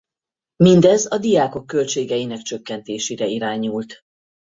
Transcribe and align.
Mindez 0.63 1.11
a 1.11 1.17
diákok 1.17 1.65
költségeinek 1.67 2.41
csökkentésére 2.41 3.25
irányult. 3.25 4.01